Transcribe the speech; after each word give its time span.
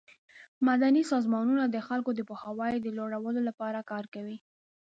مدني 0.67 1.01
سازمانونه 1.11 1.63
د 1.69 1.77
خلکو 1.87 2.11
د 2.15 2.21
پوهاوي 2.29 2.73
د 2.81 2.87
لوړولو 2.97 3.41
لپاره 3.49 3.87
کار 3.91 4.05
کوي. 4.13 4.37